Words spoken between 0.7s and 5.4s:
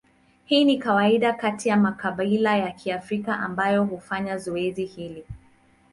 kawaida kati ya makabila ya Kiafrika ambayo hufanya zoezi hili.